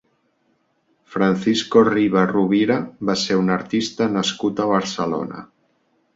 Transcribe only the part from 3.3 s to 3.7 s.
un